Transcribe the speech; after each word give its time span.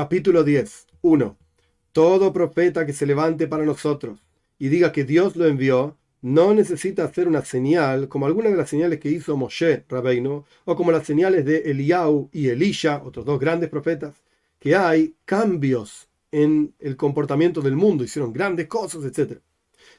Capítulo 0.00 0.44
10. 0.44 0.86
1. 1.02 1.36
Todo 1.92 2.32
profeta 2.32 2.86
que 2.86 2.94
se 2.94 3.04
levante 3.04 3.46
para 3.46 3.66
nosotros 3.66 4.18
y 4.58 4.68
diga 4.68 4.92
que 4.92 5.04
Dios 5.04 5.36
lo 5.36 5.46
envió, 5.46 5.98
no 6.22 6.54
necesita 6.54 7.04
hacer 7.04 7.28
una 7.28 7.44
señal 7.44 8.08
como 8.08 8.24
algunas 8.24 8.50
de 8.50 8.56
las 8.56 8.70
señales 8.70 8.98
que 8.98 9.10
hizo 9.10 9.36
Moshe 9.36 9.84
Rabbeinu, 9.90 10.46
o 10.64 10.74
como 10.74 10.90
las 10.90 11.06
señales 11.06 11.44
de 11.44 11.58
Eliau 11.70 12.30
y 12.32 12.48
Elisha, 12.48 13.02
otros 13.04 13.26
dos 13.26 13.38
grandes 13.38 13.68
profetas, 13.68 14.14
que 14.58 14.74
hay 14.74 15.16
cambios 15.26 16.08
en 16.32 16.72
el 16.78 16.96
comportamiento 16.96 17.60
del 17.60 17.76
mundo, 17.76 18.02
hicieron 18.02 18.32
grandes 18.32 18.68
cosas, 18.68 19.04
etc. 19.04 19.38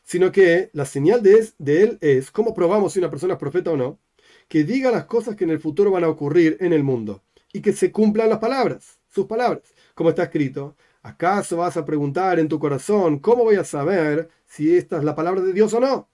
Sino 0.01 0.31
que 0.31 0.71
la 0.73 0.85
señal 0.85 1.21
de, 1.21 1.47
de 1.59 1.83
él 1.83 1.97
es, 2.01 2.31
¿cómo 2.31 2.55
probamos 2.55 2.93
si 2.93 2.97
una 2.97 3.11
persona 3.11 3.33
es 3.33 3.39
profeta 3.39 3.69
o 3.69 3.77
no? 3.77 3.99
Que 4.47 4.63
diga 4.63 4.89
las 4.89 5.05
cosas 5.05 5.35
que 5.35 5.43
en 5.43 5.51
el 5.51 5.59
futuro 5.59 5.91
van 5.91 6.05
a 6.05 6.09
ocurrir 6.09 6.57
en 6.59 6.73
el 6.73 6.83
mundo 6.83 7.21
y 7.53 7.61
que 7.61 7.73
se 7.73 7.91
cumplan 7.91 8.29
las 8.29 8.39
palabras, 8.39 9.00
sus 9.11 9.25
palabras, 9.27 9.73
como 9.93 10.09
está 10.09 10.23
escrito. 10.23 10.75
¿Acaso 11.03 11.57
vas 11.57 11.77
a 11.77 11.85
preguntar 11.85 12.39
en 12.39 12.47
tu 12.47 12.59
corazón, 12.59 13.19
¿cómo 13.19 13.43
voy 13.43 13.55
a 13.55 13.63
saber 13.63 14.29
si 14.45 14.75
esta 14.75 14.97
es 14.97 15.03
la 15.03 15.15
palabra 15.15 15.41
de 15.41 15.53
Dios 15.53 15.73
o 15.73 15.79
no? 15.79 16.09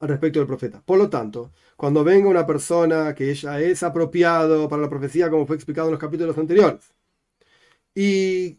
Al 0.00 0.08
respecto 0.08 0.38
del 0.40 0.46
profeta. 0.48 0.82
Por 0.84 0.98
lo 0.98 1.08
tanto, 1.10 1.52
cuando 1.76 2.04
venga 2.04 2.28
una 2.28 2.46
persona 2.46 3.14
que 3.14 3.30
ella 3.30 3.60
es 3.60 3.82
apropiado 3.82 4.68
para 4.68 4.82
la 4.82 4.90
profecía, 4.90 5.30
como 5.30 5.46
fue 5.46 5.56
explicado 5.56 5.88
en 5.88 5.92
los 5.92 6.00
capítulos 6.00 6.38
anteriores, 6.38 6.94
y 7.94 8.58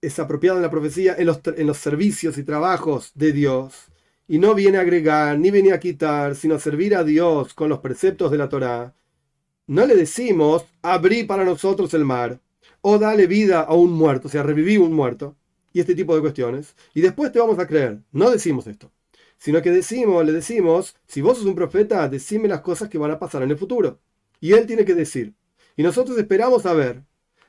es 0.00 0.18
apropiado 0.18 0.58
en 0.58 0.62
la 0.62 0.70
profecía 0.70 1.14
en 1.18 1.26
los, 1.26 1.40
en 1.44 1.66
los 1.66 1.78
servicios 1.78 2.38
y 2.38 2.44
trabajos 2.44 3.12
de 3.14 3.32
Dios, 3.32 3.88
y 4.28 4.38
no 4.38 4.54
viene 4.54 4.78
a 4.78 4.82
agregar 4.82 5.38
ni 5.38 5.50
viene 5.50 5.72
a 5.72 5.80
quitar, 5.80 6.36
sino 6.36 6.56
a 6.56 6.58
servir 6.60 6.94
a 6.96 7.04
Dios 7.04 7.54
con 7.54 7.68
los 7.68 7.80
preceptos 7.80 8.30
de 8.30 8.38
la 8.38 8.48
Torá, 8.48 8.94
no 9.66 9.86
le 9.86 9.96
decimos 9.96 10.64
abrí 10.82 11.24
para 11.24 11.44
nosotros 11.44 11.92
el 11.94 12.04
mar, 12.04 12.40
o 12.88 13.00
dale 13.00 13.26
vida 13.26 13.62
a 13.62 13.74
un 13.74 13.90
muerto, 13.90 14.28
o 14.28 14.30
sea, 14.30 14.44
reviví 14.44 14.76
un 14.76 14.92
muerto, 14.92 15.34
y 15.72 15.80
este 15.80 15.96
tipo 15.96 16.14
de 16.14 16.20
cuestiones, 16.20 16.76
y 16.94 17.00
después 17.00 17.32
te 17.32 17.40
vamos 17.40 17.58
a 17.58 17.66
creer. 17.66 18.00
No 18.12 18.30
decimos 18.30 18.68
esto, 18.68 18.92
sino 19.38 19.60
que 19.60 19.72
decimos, 19.72 20.24
le 20.24 20.30
decimos, 20.30 20.94
si 21.04 21.20
vos 21.20 21.36
sos 21.36 21.48
un 21.48 21.56
profeta, 21.56 22.08
decime 22.08 22.46
las 22.46 22.60
cosas 22.60 22.88
que 22.88 22.96
van 22.96 23.10
a 23.10 23.18
pasar 23.18 23.42
en 23.42 23.50
el 23.50 23.58
futuro. 23.58 23.98
Y 24.38 24.52
él 24.52 24.66
tiene 24.66 24.84
que 24.84 24.94
decir. 24.94 25.34
Y 25.76 25.82
nosotros 25.82 26.16
esperamos 26.16 26.64
a 26.64 26.74
ver, 26.74 27.02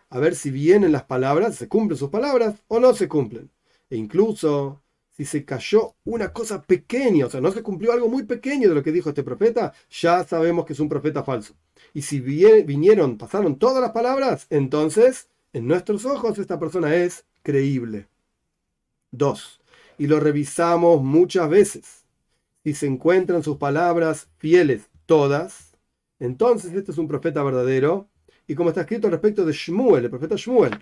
a 0.10 0.18
ver 0.18 0.34
si 0.34 0.50
vienen 0.50 0.92
las 0.92 1.04
palabras, 1.04 1.54
se 1.54 1.68
cumplen 1.68 2.00
sus 2.00 2.10
palabras 2.10 2.56
o 2.68 2.80
no 2.80 2.96
se 2.96 3.08
cumplen. 3.08 3.52
E 3.92 3.96
incluso 3.96 4.82
si 5.18 5.26
se 5.26 5.44
cayó 5.44 5.96
una 6.06 6.32
cosa 6.32 6.62
pequeña, 6.62 7.26
o 7.26 7.30
sea, 7.30 7.42
no 7.42 7.52
se 7.52 7.64
cumplió 7.64 7.92
algo 7.92 8.08
muy 8.08 8.24
pequeño 8.24 8.70
de 8.70 8.76
lo 8.76 8.84
que 8.84 8.92
dijo 8.92 9.10
este 9.10 9.24
profeta, 9.24 9.74
ya 9.90 10.24
sabemos 10.24 10.64
que 10.64 10.74
es 10.74 10.80
un 10.80 10.90
profeta 10.90 11.24
falso. 11.24 11.56
Y 11.92 12.04
si 12.04 12.20
vinieron, 12.20 13.18
pasaron 13.18 13.58
todas 13.58 13.82
las 13.82 13.94
palabras, 13.94 14.46
entonces, 14.52 15.28
en 15.54 15.66
nuestros 15.66 16.06
ojos, 16.06 16.38
esta 16.38 16.60
persona 16.60 16.94
es 16.96 17.26
creíble. 17.42 18.08
2. 19.10 19.60
Y 19.98 20.06
lo 20.06 20.20
revisamos 20.20 21.02
muchas 21.02 21.50
veces. 21.50 22.06
Si 22.64 22.76
se 22.76 22.86
encuentran 22.86 23.42
sus 23.42 23.58
palabras 23.58 24.28
fieles 24.38 24.88
todas, 25.08 25.76
entonces 26.20 26.74
este 26.74 26.92
es 26.92 26.98
un 27.00 27.08
profeta 27.08 27.42
verdadero. 27.42 28.08
Y 28.46 28.54
como 28.54 28.70
está 28.70 28.82
escrito 28.82 29.10
respecto 29.10 29.46
de 29.46 29.54
Shmuel, 29.54 30.04
el 30.04 30.10
profeta 30.12 30.36
Shmuel, 30.38 30.78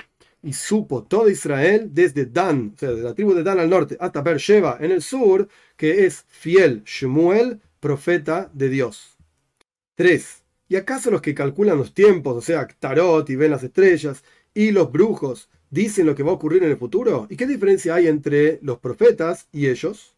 y 0.45 0.53
supo 0.53 1.03
todo 1.03 1.29
Israel 1.29 1.89
desde 1.91 2.25
Dan, 2.25 2.73
o 2.75 2.79
sea, 2.79 2.91
de 2.91 3.01
la 3.01 3.13
tribu 3.13 3.33
de 3.33 3.43
Dan 3.43 3.59
al 3.59 3.69
norte, 3.69 3.97
hasta 3.99 4.21
Beersheba 4.21 4.77
en 4.79 4.91
el 4.91 5.01
sur, 5.01 5.47
que 5.75 6.05
es 6.05 6.23
fiel 6.27 6.83
Shmuel, 6.85 7.59
profeta 7.79 8.49
de 8.53 8.69
Dios. 8.69 9.17
3. 9.95 10.43
¿Y 10.69 10.75
acaso 10.75 11.11
los 11.11 11.21
que 11.21 11.35
calculan 11.35 11.77
los 11.77 11.93
tiempos, 11.93 12.35
o 12.37 12.41
sea, 12.41 12.67
Tarot 12.67 13.29
y 13.29 13.35
ven 13.35 13.51
las 13.51 13.63
estrellas, 13.63 14.23
y 14.53 14.71
los 14.71 14.91
brujos, 14.91 15.49
dicen 15.69 16.05
lo 16.05 16.15
que 16.15 16.23
va 16.23 16.31
a 16.31 16.35
ocurrir 16.35 16.63
en 16.63 16.71
el 16.71 16.77
futuro? 16.77 17.27
¿Y 17.29 17.35
qué 17.35 17.47
diferencia 17.47 17.95
hay 17.95 18.07
entre 18.07 18.59
los 18.61 18.79
profetas 18.79 19.47
y 19.51 19.67
ellos? 19.67 20.14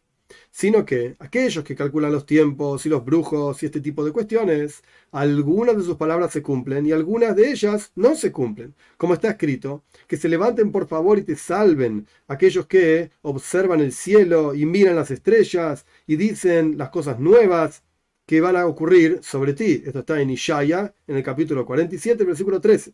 Sino 0.57 0.83
que 0.87 1.15
aquellos 1.19 1.63
que 1.63 1.75
calculan 1.75 2.11
los 2.11 2.25
tiempos 2.25 2.83
y 2.83 2.89
los 2.89 3.05
brujos 3.05 3.61
y 3.61 3.67
este 3.67 3.79
tipo 3.79 4.03
de 4.03 4.11
cuestiones, 4.11 4.81
algunas 5.11 5.77
de 5.77 5.83
sus 5.83 5.97
palabras 5.97 6.31
se 6.31 6.41
cumplen 6.41 6.83
y 6.87 6.91
algunas 6.91 7.35
de 7.35 7.51
ellas 7.51 7.91
no 7.93 8.15
se 8.15 8.31
cumplen. 8.31 8.73
Como 8.97 9.13
está 9.13 9.29
escrito, 9.29 9.83
que 10.07 10.17
se 10.17 10.27
levanten 10.27 10.71
por 10.71 10.87
favor 10.87 11.19
y 11.19 11.21
te 11.21 11.35
salven 11.35 12.07
aquellos 12.27 12.65
que 12.65 13.11
observan 13.21 13.81
el 13.81 13.91
cielo 13.91 14.55
y 14.55 14.65
miran 14.65 14.95
las 14.95 15.11
estrellas 15.11 15.85
y 16.07 16.15
dicen 16.15 16.75
las 16.75 16.89
cosas 16.89 17.19
nuevas 17.19 17.83
que 18.25 18.41
van 18.41 18.55
a 18.55 18.65
ocurrir 18.65 19.19
sobre 19.21 19.53
ti. 19.53 19.83
Esto 19.85 19.99
está 19.99 20.19
en 20.19 20.31
Ishaya, 20.31 20.91
en 21.05 21.17
el 21.17 21.23
capítulo 21.23 21.67
47, 21.67 22.23
versículo 22.23 22.59
13. 22.59 22.93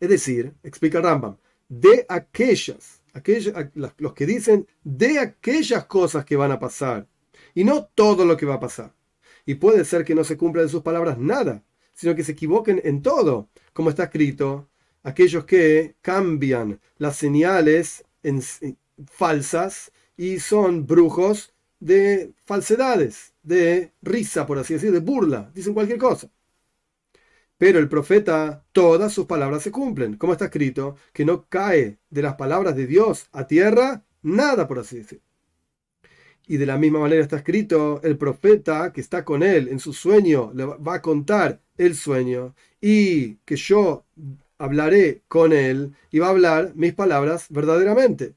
Es 0.00 0.08
decir, 0.08 0.54
explica 0.62 1.02
Rambam, 1.02 1.36
de 1.68 2.06
aquellas, 2.08 2.97
aquellas, 3.14 3.54
los 3.74 4.12
que 4.12 4.26
dicen 4.26 4.66
de 4.84 5.18
aquellas 5.18 5.86
cosas 5.86 6.24
que 6.24 6.36
van 6.36 6.52
a 6.52 6.58
pasar, 6.58 7.06
y 7.54 7.64
no 7.64 7.84
todo 7.86 8.24
lo 8.24 8.36
que 8.36 8.46
va 8.46 8.54
a 8.54 8.60
pasar. 8.60 8.94
Y 9.46 9.54
puede 9.54 9.84
ser 9.84 10.04
que 10.04 10.14
no 10.14 10.24
se 10.24 10.36
cumpla 10.36 10.62
de 10.62 10.68
sus 10.68 10.82
palabras 10.82 11.18
nada, 11.18 11.64
sino 11.94 12.14
que 12.14 12.24
se 12.24 12.32
equivoquen 12.32 12.80
en 12.84 13.02
todo, 13.02 13.48
como 13.72 13.90
está 13.90 14.04
escrito, 14.04 14.68
aquellos 15.02 15.44
que 15.44 15.96
cambian 16.02 16.80
las 16.98 17.16
señales 17.16 18.04
falsas 19.06 19.90
y 20.16 20.38
son 20.38 20.86
brujos 20.86 21.52
de 21.80 22.32
falsedades, 22.44 23.32
de 23.42 23.92
risa, 24.02 24.46
por 24.46 24.58
así 24.58 24.74
decir, 24.74 24.92
de 24.92 25.00
burla, 25.00 25.50
dicen 25.54 25.74
cualquier 25.74 25.98
cosa. 25.98 26.28
Pero 27.58 27.78
el 27.78 27.88
profeta, 27.88 28.64
todas 28.72 29.12
sus 29.12 29.26
palabras 29.26 29.62
se 29.62 29.72
cumplen, 29.72 30.16
como 30.16 30.32
está 30.32 30.46
escrito, 30.46 30.96
que 31.12 31.24
no 31.24 31.46
cae 31.48 31.98
de 32.08 32.22
las 32.22 32.36
palabras 32.36 32.76
de 32.76 32.86
Dios 32.86 33.28
a 33.32 33.46
tierra 33.46 34.04
nada, 34.22 34.68
por 34.68 34.78
así 34.78 34.98
decir. 34.98 35.20
Y 36.46 36.56
de 36.56 36.66
la 36.66 36.78
misma 36.78 37.00
manera 37.00 37.22
está 37.22 37.36
escrito, 37.36 38.00
el 38.02 38.16
profeta 38.16 38.92
que 38.92 39.00
está 39.00 39.24
con 39.24 39.42
él 39.42 39.68
en 39.68 39.80
su 39.80 39.92
sueño 39.92 40.52
le 40.54 40.64
va 40.64 40.94
a 40.94 41.02
contar 41.02 41.60
el 41.76 41.94
sueño 41.94 42.54
y 42.80 43.34
que 43.44 43.56
yo 43.56 44.06
hablaré 44.56 45.22
con 45.28 45.52
él 45.52 45.94
y 46.10 46.20
va 46.20 46.28
a 46.28 46.30
hablar 46.30 46.72
mis 46.74 46.94
palabras 46.94 47.46
verdaderamente. 47.50 48.34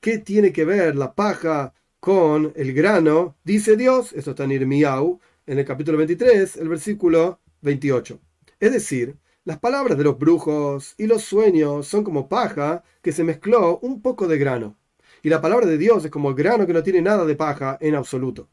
¿Qué 0.00 0.18
tiene 0.18 0.52
que 0.52 0.64
ver 0.64 0.96
la 0.96 1.14
paja 1.14 1.72
con 2.06 2.52
el 2.54 2.72
grano, 2.72 3.36
dice 3.42 3.76
Dios, 3.76 4.12
esto 4.12 4.30
está 4.30 4.44
en 4.44 4.52
Irmiau, 4.52 5.18
en 5.44 5.58
el 5.58 5.64
capítulo 5.64 5.98
23, 5.98 6.56
el 6.56 6.68
versículo 6.68 7.40
28. 7.62 8.20
Es 8.58 8.72
decir, 8.72 9.18
las 9.44 9.58
palabras 9.58 9.98
de 9.98 10.04
los 10.04 10.18
brujos 10.18 10.94
y 10.96 11.06
los 11.06 11.22
sueños 11.22 11.86
son 11.86 12.04
como 12.04 12.28
paja 12.28 12.82
que 13.02 13.12
se 13.12 13.22
mezcló 13.22 13.78
un 13.80 14.00
poco 14.00 14.26
de 14.26 14.38
grano. 14.38 14.76
Y 15.22 15.28
la 15.28 15.40
palabra 15.40 15.66
de 15.66 15.78
Dios 15.78 16.04
es 16.04 16.10
como 16.10 16.34
grano 16.34 16.66
que 16.66 16.72
no 16.72 16.82
tiene 16.82 17.02
nada 17.02 17.24
de 17.24 17.36
paja 17.36 17.76
en 17.80 17.94
absoluto. 17.94 18.48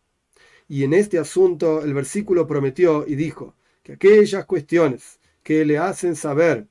Y 0.68 0.84
en 0.84 0.94
este 0.94 1.20
asunto 1.20 1.84
el 1.84 1.94
versículo 1.94 2.48
prometió 2.48 3.06
y 3.08 3.16
dijo 3.16 3.56
que 3.82 3.94
aquellas 3.94 4.46
cuestiones 4.46 5.20
que 5.42 5.66
le 5.66 5.78
hacen 5.78 6.16
saber 6.16 6.68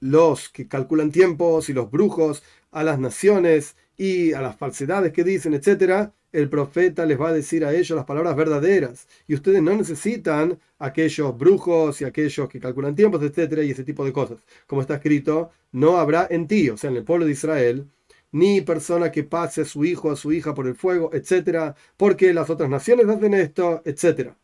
los 0.00 0.48
que 0.50 0.68
calculan 0.68 1.10
tiempos 1.10 1.68
y 1.68 1.72
los 1.72 1.90
brujos 1.90 2.42
a 2.70 2.82
las 2.84 2.98
naciones 2.98 3.76
y 3.96 4.32
a 4.34 4.42
las 4.42 4.56
falsedades 4.56 5.12
que 5.12 5.24
dicen, 5.24 5.54
etcétera, 5.54 6.12
el 6.34 6.48
profeta 6.48 7.06
les 7.06 7.18
va 7.20 7.28
a 7.28 7.32
decir 7.32 7.64
a 7.64 7.72
ellos 7.72 7.96
las 7.96 8.04
palabras 8.04 8.34
verdaderas. 8.36 9.06
Y 9.28 9.34
ustedes 9.34 9.62
no 9.62 9.72
necesitan 9.74 10.58
aquellos 10.80 11.38
brujos 11.38 12.00
y 12.00 12.04
aquellos 12.04 12.48
que 12.48 12.58
calculan 12.60 12.96
tiempos, 12.96 13.22
etcétera, 13.22 13.62
y 13.62 13.70
ese 13.70 13.84
tipo 13.84 14.04
de 14.04 14.12
cosas. 14.12 14.38
Como 14.66 14.80
está 14.82 14.96
escrito, 14.96 15.52
no 15.72 15.98
habrá 15.98 16.26
en 16.28 16.48
ti, 16.48 16.68
o 16.70 16.76
sea, 16.76 16.90
en 16.90 16.96
el 16.96 17.04
pueblo 17.04 17.24
de 17.26 17.32
Israel, 17.32 17.86
ni 18.32 18.60
persona 18.62 19.12
que 19.12 19.22
pase 19.22 19.62
a 19.62 19.64
su 19.64 19.84
hijo 19.84 20.08
o 20.08 20.12
a 20.12 20.16
su 20.16 20.32
hija 20.32 20.54
por 20.54 20.66
el 20.66 20.74
fuego, 20.74 21.10
etcétera, 21.12 21.76
porque 21.96 22.34
las 22.34 22.50
otras 22.50 22.68
naciones 22.68 23.06
hacen 23.08 23.34
esto, 23.34 23.82
etcétera. 23.84 24.36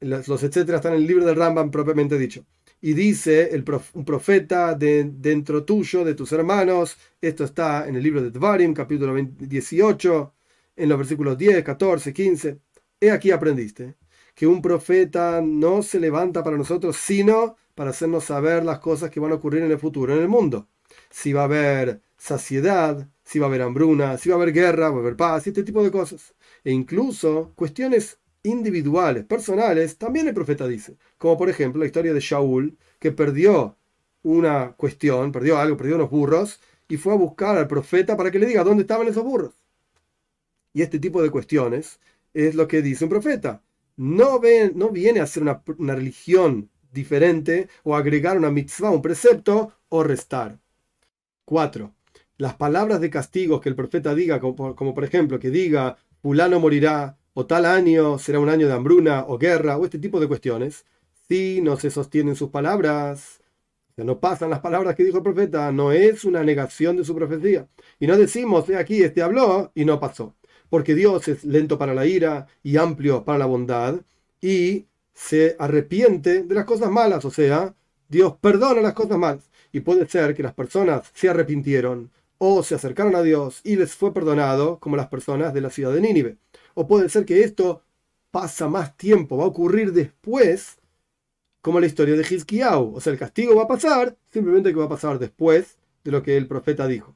Los, 0.00 0.42
etcétera 0.42 0.78
están 0.78 0.94
en 0.94 1.00
el 1.00 1.06
libro 1.06 1.24
del 1.26 1.36
Rambam 1.36 1.70
propiamente 1.70 2.18
dicho 2.18 2.44
y 2.80 2.92
dice 2.92 3.54
el 3.54 3.64
un 3.94 4.04
profeta 4.04 4.74
de, 4.74 5.04
dentro 5.04 5.64
tuyo, 5.64 6.04
de 6.04 6.14
tus 6.14 6.32
hermanos. 6.32 6.98
Esto 7.20 7.44
está 7.44 7.88
en 7.88 7.96
el 7.96 8.02
libro 8.02 8.22
de 8.22 8.30
Dvarim, 8.30 8.74
capítulo 8.74 9.14
18, 9.14 10.34
en 10.76 10.88
los 10.88 10.98
versículos 10.98 11.38
10, 11.38 11.62
14, 11.62 12.12
15. 12.12 12.58
He 13.00 13.10
aquí 13.10 13.30
aprendiste 13.30 13.96
que 14.34 14.46
un 14.46 14.60
profeta 14.62 15.40
no 15.42 15.82
se 15.82 16.00
levanta 16.00 16.42
para 16.42 16.56
nosotros, 16.56 16.96
sino 16.96 17.56
para 17.74 17.90
hacernos 17.90 18.24
saber 18.24 18.64
las 18.64 18.80
cosas 18.80 19.10
que 19.10 19.20
van 19.20 19.32
a 19.32 19.36
ocurrir 19.36 19.62
en 19.62 19.70
el 19.70 19.78
futuro, 19.78 20.14
en 20.14 20.20
el 20.20 20.28
mundo. 20.28 20.68
Si 21.10 21.32
va 21.32 21.42
a 21.42 21.44
haber 21.44 22.02
saciedad, 22.16 23.08
si 23.24 23.38
va 23.38 23.46
a 23.46 23.48
haber 23.48 23.62
hambruna, 23.62 24.18
si 24.18 24.28
va 24.28 24.36
a 24.36 24.38
haber 24.38 24.52
guerra, 24.52 24.90
va 24.90 24.96
a 24.96 25.00
haber 25.00 25.16
paz, 25.16 25.46
y 25.46 25.50
este 25.50 25.62
tipo 25.62 25.82
de 25.82 25.90
cosas. 25.90 26.34
E 26.64 26.72
incluso 26.72 27.52
cuestiones 27.54 28.18
individuales, 28.42 29.24
personales, 29.24 29.98
también 29.98 30.28
el 30.28 30.34
profeta 30.34 30.66
dice. 30.66 30.96
Como 31.18 31.36
por 31.36 31.48
ejemplo 31.48 31.80
la 31.80 31.86
historia 31.86 32.12
de 32.12 32.20
Shaul, 32.20 32.76
que 32.98 33.12
perdió 33.12 33.76
una 34.22 34.72
cuestión, 34.76 35.32
perdió 35.32 35.58
algo, 35.58 35.76
perdió 35.76 35.96
unos 35.96 36.10
burros, 36.10 36.60
y 36.88 36.96
fue 36.96 37.12
a 37.14 37.16
buscar 37.16 37.56
al 37.56 37.68
profeta 37.68 38.16
para 38.16 38.30
que 38.30 38.38
le 38.38 38.46
diga 38.46 38.64
dónde 38.64 38.82
estaban 38.82 39.08
esos 39.08 39.24
burros. 39.24 39.54
Y 40.74 40.82
este 40.82 40.98
tipo 40.98 41.22
de 41.22 41.30
cuestiones 41.30 42.00
es 42.34 42.54
lo 42.54 42.68
que 42.68 42.82
dice 42.82 43.04
un 43.04 43.10
profeta. 43.10 43.62
No, 43.96 44.40
no 44.74 44.90
viene 44.90 45.20
a 45.20 45.26
ser 45.26 45.44
una, 45.44 45.62
religión 45.94 46.68
diferente 46.92 47.68
o 47.84 47.96
agregar 47.96 48.36
una 48.36 48.50
mitzvah, 48.50 48.90
un 48.90 49.00
precepto 49.00 49.72
o 49.88 50.02
restar. 50.02 50.58
4. 51.44 51.94
Las 52.36 52.54
palabras 52.56 53.00
de 53.00 53.10
castigo 53.10 53.60
que 53.60 53.68
el 53.68 53.76
profeta 53.76 54.14
diga, 54.14 54.40
como, 54.40 54.94
por 54.94 55.04
ejemplo 55.04 55.38
que 55.38 55.50
diga, 55.50 55.96
fulano 56.20 56.58
morirá, 56.58 57.16
o 57.34 57.46
tal 57.46 57.66
año 57.66 58.18
será 58.18 58.40
un 58.40 58.48
año 58.48 58.66
de 58.66 58.74
hambruna 58.74 59.24
o 59.28 59.38
guerra, 59.38 59.76
o 59.78 59.84
este 59.84 59.98
tipo 59.98 60.18
de 60.20 60.28
cuestiones, 60.28 60.84
si 61.28 61.60
no 61.62 61.76
se 61.76 61.90
sostienen 61.90 62.36
sus 62.36 62.50
palabras, 62.50 63.40
no 63.96 64.18
pasan 64.18 64.50
las 64.50 64.60
palabras 64.60 64.96
que 64.96 65.04
dijo 65.04 65.18
el 65.18 65.22
profeta, 65.22 65.70
no 65.70 65.92
es 65.92 66.24
una 66.24 66.42
negación 66.42 66.96
de 66.96 67.04
su 67.04 67.14
profecía. 67.14 67.68
Y 68.00 68.08
no 68.08 68.16
decimos, 68.16 68.68
aquí, 68.70 69.02
este 69.02 69.22
habló 69.22 69.70
y 69.74 69.84
no 69.84 70.00
pasó. 70.00 70.34
Porque 70.68 70.94
Dios 70.94 71.28
es 71.28 71.44
lento 71.44 71.78
para 71.78 71.94
la 71.94 72.06
ira 72.06 72.46
y 72.62 72.76
amplio 72.76 73.24
para 73.24 73.38
la 73.38 73.46
bondad 73.46 74.00
y 74.40 74.86
se 75.12 75.56
arrepiente 75.58 76.42
de 76.42 76.54
las 76.54 76.64
cosas 76.64 76.90
malas, 76.90 77.24
o 77.24 77.30
sea, 77.30 77.74
Dios 78.08 78.34
perdona 78.40 78.80
las 78.80 78.94
cosas 78.94 79.18
malas. 79.18 79.48
Y 79.72 79.80
puede 79.80 80.06
ser 80.08 80.34
que 80.34 80.42
las 80.42 80.54
personas 80.54 81.10
se 81.14 81.28
arrepintieron 81.28 82.10
o 82.38 82.62
se 82.62 82.74
acercaron 82.74 83.14
a 83.16 83.22
Dios 83.22 83.60
y 83.64 83.76
les 83.76 83.94
fue 83.94 84.12
perdonado, 84.12 84.78
como 84.78 84.96
las 84.96 85.08
personas 85.08 85.54
de 85.54 85.60
la 85.60 85.70
ciudad 85.70 85.92
de 85.92 86.00
Nínive. 86.00 86.36
O 86.74 86.86
puede 86.86 87.08
ser 87.08 87.24
que 87.24 87.42
esto 87.42 87.82
pasa 88.30 88.68
más 88.68 88.96
tiempo, 88.96 89.36
va 89.36 89.44
a 89.44 89.48
ocurrir 89.48 89.92
después 89.92 90.78
como 91.62 91.80
la 91.80 91.86
historia 91.86 92.14
de 92.14 92.26
Hizkiyahu. 92.28 92.94
O 92.96 93.00
sea, 93.00 93.12
el 93.12 93.18
castigo 93.18 93.54
va 93.56 93.62
a 93.62 93.68
pasar, 93.68 94.16
simplemente 94.30 94.70
que 94.70 94.78
va 94.78 94.84
a 94.84 94.88
pasar 94.88 95.18
después 95.18 95.78
de 96.04 96.10
lo 96.10 96.22
que 96.22 96.36
el 96.36 96.46
profeta 96.46 96.86
dijo. 96.86 97.14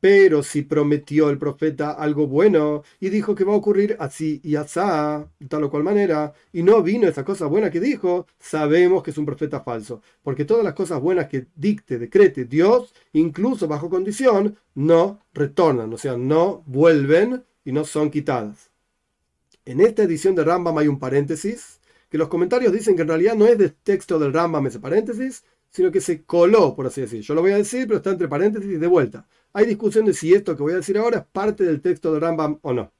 Pero 0.00 0.42
si 0.42 0.62
prometió 0.62 1.28
el 1.28 1.36
profeta 1.38 1.92
algo 1.92 2.26
bueno 2.26 2.82
y 2.98 3.10
dijo 3.10 3.34
que 3.34 3.44
va 3.44 3.52
a 3.52 3.56
ocurrir 3.56 3.96
así 4.00 4.40
y 4.42 4.56
asá, 4.56 5.28
de 5.38 5.46
tal 5.46 5.64
o 5.64 5.70
cual 5.70 5.82
manera, 5.82 6.32
y 6.52 6.62
no 6.62 6.82
vino 6.82 7.06
esa 7.06 7.24
cosa 7.24 7.46
buena 7.46 7.70
que 7.70 7.80
dijo, 7.80 8.26
sabemos 8.38 9.02
que 9.02 9.10
es 9.10 9.18
un 9.18 9.26
profeta 9.26 9.60
falso. 9.60 10.00
Porque 10.22 10.46
todas 10.46 10.64
las 10.64 10.74
cosas 10.74 11.00
buenas 11.00 11.28
que 11.28 11.46
dicte, 11.54 11.98
decrete 11.98 12.46
Dios, 12.46 12.94
incluso 13.12 13.68
bajo 13.68 13.90
condición, 13.90 14.56
no 14.74 15.20
retornan, 15.34 15.92
o 15.92 15.98
sea, 15.98 16.16
no 16.16 16.62
vuelven 16.66 17.44
y 17.64 17.72
no 17.72 17.84
son 17.84 18.10
quitadas. 18.10 18.70
En 19.66 19.80
esta 19.80 20.02
edición 20.02 20.34
de 20.34 20.44
Rambam 20.44 20.78
hay 20.78 20.88
un 20.88 20.98
paréntesis 20.98 21.80
que 22.08 22.18
los 22.18 22.28
comentarios 22.28 22.72
dicen 22.72 22.96
que 22.96 23.02
en 23.02 23.08
realidad 23.08 23.36
no 23.36 23.46
es 23.46 23.58
del 23.58 23.74
texto 23.74 24.18
del 24.18 24.32
Rambam 24.32 24.66
ese 24.66 24.80
paréntesis, 24.80 25.44
sino 25.70 25.90
que 25.92 26.00
se 26.00 26.24
coló, 26.24 26.74
por 26.74 26.86
así 26.86 27.02
decir. 27.02 27.20
Yo 27.20 27.34
lo 27.34 27.42
voy 27.42 27.52
a 27.52 27.56
decir, 27.56 27.86
pero 27.86 27.98
está 27.98 28.10
entre 28.10 28.28
paréntesis 28.28 28.68
y 28.68 28.76
de 28.76 28.86
vuelta. 28.86 29.26
Hay 29.52 29.66
discusión 29.66 30.04
de 30.04 30.14
si 30.14 30.32
esto 30.32 30.56
que 30.56 30.62
voy 30.62 30.72
a 30.74 30.76
decir 30.76 30.96
ahora 30.96 31.18
es 31.18 31.24
parte 31.24 31.64
del 31.64 31.80
texto 31.80 32.12
del 32.12 32.20
Rambam 32.20 32.58
o 32.62 32.72
no. 32.72 32.92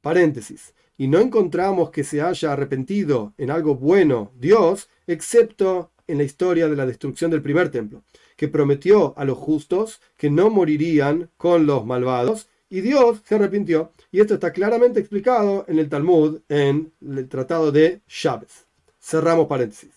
Paréntesis. 0.00 0.72
Y 0.96 1.08
no 1.08 1.18
encontramos 1.18 1.90
que 1.90 2.04
se 2.04 2.22
haya 2.22 2.52
arrepentido 2.52 3.34
en 3.38 3.50
algo 3.50 3.74
bueno 3.74 4.32
Dios, 4.38 4.88
excepto 5.06 5.90
en 6.06 6.18
la 6.18 6.24
historia 6.24 6.68
de 6.68 6.76
la 6.76 6.86
destrucción 6.86 7.30
del 7.30 7.42
primer 7.42 7.70
templo, 7.70 8.02
que 8.36 8.48
prometió 8.48 9.14
a 9.16 9.24
los 9.24 9.38
justos 9.38 10.00
que 10.16 10.30
no 10.30 10.50
morirían 10.50 11.30
con 11.36 11.66
los 11.66 11.84
malvados, 11.86 12.48
y 12.68 12.82
Dios 12.82 13.22
se 13.24 13.34
arrepintió. 13.34 13.92
Y 14.12 14.20
esto 14.20 14.34
está 14.34 14.52
claramente 14.52 15.00
explicado 15.00 15.64
en 15.66 15.78
el 15.78 15.88
Talmud, 15.88 16.40
en 16.48 16.92
el 17.00 17.28
tratado 17.28 17.72
de 17.72 18.02
Shabes. 18.06 18.66
Cerramos 19.00 19.48
paréntesis. 19.48 19.90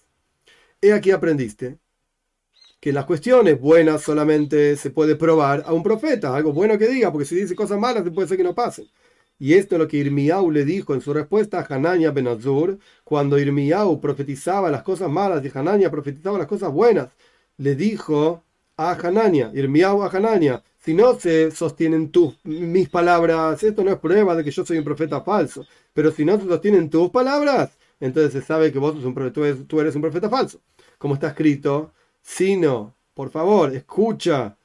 He 0.81 0.91
aquí 0.91 1.11
aprendiste 1.11 1.77
que 2.83 2.91
las 2.91 3.05
cuestiones 3.05 3.61
buenas 3.61 4.01
solamente 4.01 4.75
se 4.75 4.89
puede 4.89 5.15
probar 5.15 5.63
a 5.65 5.71
un 5.71 5.81
profeta, 5.81 6.35
algo 6.35 6.51
bueno 6.51 6.77
que 6.77 6.89
diga, 6.89 7.13
porque 7.13 7.23
si 7.23 7.33
dice 7.33 7.55
cosas 7.55 7.79
malas, 7.79 8.03
puede 8.13 8.27
ser 8.27 8.35
que 8.35 8.43
no 8.43 8.53
pasen. 8.53 8.89
Y 9.39 9.53
esto 9.53 9.75
es 9.75 9.79
lo 9.79 9.87
que 9.87 9.95
Irmiau 9.95 10.51
le 10.51 10.65
dijo 10.65 10.93
en 10.93 10.99
su 10.99 11.13
respuesta 11.13 11.61
a 11.61 11.73
Hanania 11.73 12.11
Ben 12.11 12.27
Azur, 12.27 12.77
cuando 13.05 13.39
Irmiau 13.39 14.01
profetizaba 14.01 14.69
las 14.69 14.83
cosas 14.83 15.09
malas 15.09 15.45
y 15.45 15.57
Hanania 15.57 15.89
profetizaba 15.89 16.37
las 16.37 16.47
cosas 16.47 16.73
buenas. 16.73 17.07
Le 17.55 17.73
dijo 17.75 18.43
a 18.75 18.91
Hanania, 18.91 19.49
Irmiau 19.53 20.03
a 20.03 20.09
Hanania, 20.09 20.61
si 20.77 20.93
no 20.93 21.17
se 21.17 21.51
sostienen 21.51 22.11
tus, 22.11 22.35
mis 22.43 22.89
palabras, 22.89 23.63
esto 23.63 23.85
no 23.85 23.91
es 23.91 23.97
prueba 23.97 24.35
de 24.35 24.43
que 24.43 24.51
yo 24.51 24.65
soy 24.65 24.77
un 24.77 24.83
profeta 24.83 25.21
falso, 25.21 25.65
pero 25.93 26.11
si 26.11 26.25
no 26.25 26.37
se 26.37 26.47
sostienen 26.47 26.89
tus 26.89 27.09
palabras, 27.11 27.77
entonces 28.01 28.33
se 28.33 28.41
sabe 28.41 28.73
que 28.73 28.79
vos 28.79 28.93
sos 28.95 29.05
un, 29.05 29.31
tú, 29.31 29.79
eres, 29.79 29.95
un 29.95 30.01
profeta 30.01 30.29
falso. 30.29 30.59
Como 30.97 31.13
está 31.13 31.29
escrito, 31.29 31.93
sino, 32.23 32.95
por 33.13 33.29
favor, 33.29 33.75
escucha 33.75 34.57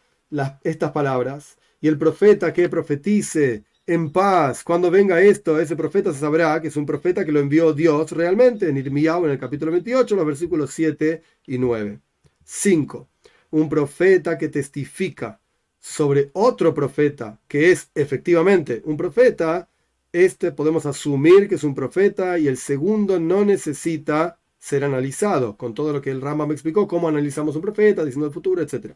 estas 0.63 0.93
palabras, 0.93 1.59
y 1.81 1.89
el 1.89 1.99
profeta 1.99 2.53
que 2.53 2.69
profetice 2.69 3.65
en 3.87 4.11
paz, 4.11 4.65
cuando 4.65 4.91
venga 4.91 5.21
esto, 5.21 5.59
ese 5.59 5.77
profeta 5.77 6.13
se 6.13 6.21
sabrá 6.21 6.61
que 6.61 6.69
es 6.69 6.77
un 6.77 6.87
profeta 6.87 7.25
que 7.25 7.33
lo 7.33 7.41
envió 7.41 7.73
Dios 7.73 8.13
realmente, 8.13 8.69
en 8.69 8.77
Irmiao, 8.77 9.25
en 9.25 9.33
el 9.33 9.39
capítulo 9.39 9.73
28, 9.73 10.15
los 10.15 10.27
versículos 10.27 10.71
7 10.73 11.23
y 11.47 11.59
9. 11.59 12.01
5. 12.45 13.09
Un 13.51 13.69
profeta 13.69 14.37
que 14.37 14.49
testifica 14.49 15.41
sobre 15.81 16.31
otro 16.35 16.75
profeta, 16.75 17.41
que 17.49 17.71
es 17.71 17.91
efectivamente 17.95 18.83
un 18.85 18.97
profeta, 18.97 19.69
este 20.13 20.53
podemos 20.53 20.87
asumir 20.87 21.49
que 21.49 21.55
es 21.55 21.65
un 21.65 21.75
profeta 21.75 22.39
y 22.39 22.49
el 22.49 22.57
segundo 22.57 23.19
no 23.21 23.45
necesita 23.45 24.38
ser 24.59 24.85
analizado, 24.85 25.57
con 25.57 25.75
todo 25.75 25.93
lo 25.93 26.03
que 26.03 26.11
el 26.11 26.21
Rama 26.21 26.47
me 26.47 26.55
explicó, 26.55 26.89
cómo 26.89 27.09
analizamos 27.09 27.57
un 27.57 27.63
profeta, 27.63 28.05
diciendo 28.05 28.27
el 28.27 28.33
futuro, 28.33 28.63
etc. 28.63 28.95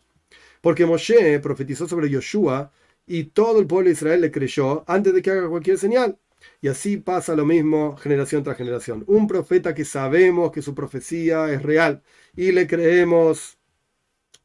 Porque 0.61 0.87
Moshe 0.87 1.39
profetizó 1.41 1.89
sobre 1.89 2.11
Yoshua 2.11 2.73
y 3.07 3.25
todo 3.25 3.61
el 3.61 3.67
pueblo 3.67 3.89
de 3.89 3.93
Israel 3.95 4.21
le 4.21 4.31
creyó 4.31 4.85
antes 4.87 5.15
de 5.15 5.23
que 5.23 5.31
haga 5.31 5.49
cualquier 5.49 5.79
señal. 5.79 6.19
Y 6.61 6.69
así 6.69 6.97
pasa 6.97 7.37
lo 7.37 7.45
mismo 7.47 7.97
generación 7.97 8.43
tras 8.43 8.57
generación. 8.57 9.05
Un 9.07 9.27
profeta 9.29 9.75
que 9.75 9.85
sabemos 9.85 10.53
que 10.53 10.63
su 10.63 10.75
profecía 10.75 11.53
es 11.53 11.63
real 11.63 12.03
y 12.37 12.53
le 12.53 12.67
creemos 12.67 13.59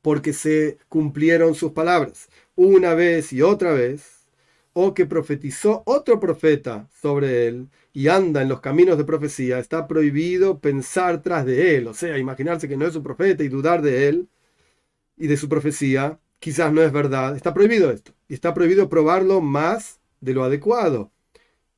porque 0.01 0.33
se 0.33 0.77
cumplieron 0.89 1.55
sus 1.55 1.71
palabras 1.71 2.29
una 2.55 2.95
vez 2.95 3.33
y 3.33 3.41
otra 3.41 3.71
vez, 3.73 4.16
o 4.79 4.93
que 4.93 5.07
profetizó 5.07 5.81
otro 5.87 6.19
profeta 6.19 6.87
sobre 7.01 7.47
él 7.47 7.67
y 7.93 8.09
anda 8.09 8.43
en 8.43 8.47
los 8.47 8.61
caminos 8.61 8.95
de 8.99 9.05
profecía, 9.05 9.57
está 9.57 9.87
prohibido 9.87 10.59
pensar 10.59 11.23
tras 11.23 11.47
de 11.47 11.75
él, 11.75 11.87
o 11.87 11.95
sea, 11.95 12.15
imaginarse 12.19 12.67
que 12.67 12.77
no 12.77 12.85
es 12.85 12.95
un 12.95 13.01
profeta 13.01 13.43
y 13.43 13.47
dudar 13.47 13.81
de 13.81 14.07
él 14.07 14.27
y 15.17 15.25
de 15.25 15.35
su 15.35 15.49
profecía, 15.49 16.19
quizás 16.37 16.71
no 16.71 16.83
es 16.83 16.91
verdad, 16.91 17.35
está 17.35 17.55
prohibido 17.55 17.89
esto, 17.89 18.13
y 18.27 18.35
está 18.35 18.53
prohibido 18.53 18.87
probarlo 18.87 19.41
más 19.41 19.99
de 20.21 20.35
lo 20.35 20.43
adecuado. 20.43 21.11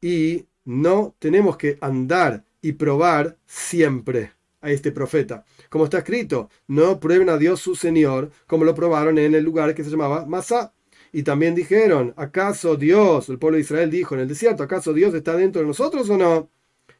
Y 0.01 0.47
no 0.65 1.15
tenemos 1.19 1.55
que 1.55 1.77
andar 1.79 2.43
y 2.61 2.73
probar 2.73 3.37
siempre 3.45 4.33
a 4.59 4.71
este 4.71 4.91
profeta. 4.91 5.45
Como 5.69 5.85
está 5.85 5.99
escrito, 5.99 6.49
no 6.67 6.99
prueben 6.99 7.29
a 7.29 7.37
Dios 7.37 7.61
su 7.61 7.75
Señor, 7.75 8.29
como 8.45 8.65
lo 8.65 8.75
probaron 8.75 9.17
en 9.19 9.35
el 9.35 9.43
lugar 9.45 9.73
que 9.73 9.85
se 9.85 9.89
llamaba 9.89 10.25
Masá. 10.25 10.73
Y 11.11 11.23
también 11.23 11.55
dijeron, 11.55 12.13
¿acaso 12.17 12.75
Dios, 12.75 13.29
el 13.29 13.39
pueblo 13.39 13.55
de 13.55 13.61
Israel 13.61 13.89
dijo 13.89 14.15
en 14.15 14.21
el 14.21 14.27
desierto, 14.27 14.63
¿acaso 14.63 14.93
Dios 14.93 15.13
está 15.13 15.35
dentro 15.35 15.61
de 15.61 15.67
nosotros 15.67 16.09
o 16.09 16.17
no? 16.17 16.49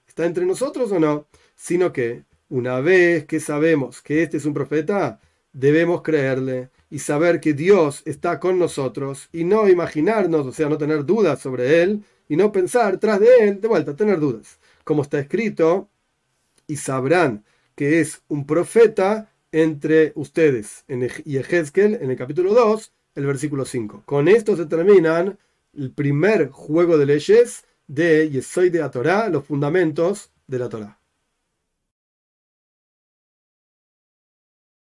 ¿Está 0.08 0.26
entre 0.26 0.46
nosotros 0.46 0.92
o 0.92 1.00
no? 1.00 1.28
Sino 1.56 1.94
que 1.94 2.24
una 2.50 2.80
vez 2.80 3.26
que 3.26 3.40
sabemos 3.40 4.02
que 4.02 4.24
este 4.24 4.38
es 4.38 4.46
un 4.46 4.54
profeta, 4.54 5.20
debemos 5.54 6.02
creerle 6.02 6.70
y 6.90 7.00
saber 7.00 7.40
que 7.40 7.54
Dios 7.54 8.02
está 8.06 8.40
con 8.40 8.58
nosotros 8.58 9.30
y 9.32 9.44
no 9.44 9.70
imaginarnos, 9.70 10.48
o 10.48 10.52
sea, 10.52 10.70
no 10.70 10.78
tener 10.78 11.06
dudas 11.06 11.40
sobre 11.40 11.84
Él 11.84 12.04
y 12.28 12.36
no 12.36 12.52
pensar 12.52 12.98
tras 12.98 13.20
de 13.20 13.28
Él, 13.42 13.62
de 13.62 13.68
vuelta, 13.68 13.96
tener 13.96 14.20
dudas. 14.20 14.60
Como 14.84 15.04
está 15.04 15.20
escrito, 15.20 15.90
y 16.70 16.78
sabrán 16.78 17.44
que 17.76 18.00
es 18.00 18.22
un 18.28 18.46
profeta 18.46 19.34
entre 19.52 20.14
ustedes. 20.16 20.86
En, 20.88 21.10
y 21.26 21.38
Ezequiel, 21.38 21.98
en 22.02 22.12
el 22.12 22.18
capítulo 22.18 22.54
2, 22.54 22.94
el 23.16 23.26
versículo 23.26 23.66
5. 23.66 24.04
Con 24.06 24.28
esto 24.28 24.56
se 24.56 24.66
terminan 24.66 25.38
el 25.74 25.92
primer 25.92 26.50
juego 26.50 26.98
de 26.98 27.06
leyes 27.06 27.66
de 27.88 28.30
Yesoy 28.30 28.70
de 28.70 28.80
la 28.80 28.92
Torah, 28.92 29.30
los 29.30 29.46
fundamentos 29.46 30.32
de 30.48 30.60
la 30.60 30.70
Torah. 30.70 30.99